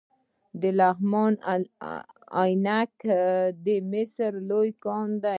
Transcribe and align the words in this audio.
د 0.61 0.63
لغمان 0.79 1.33
عينک 2.41 2.93
د 3.65 3.67
مسو 3.91 4.27
لوی 4.49 4.69
کان 4.83 5.09
دی 5.23 5.29